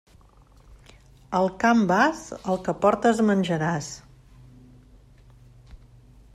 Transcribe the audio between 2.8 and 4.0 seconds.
portes menjaràs.